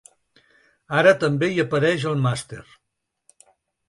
Ara 1.01 1.11
també 1.23 1.49
hi 1.55 1.61
apareix 1.63 2.05
el 2.13 2.17
màster. 2.23 2.63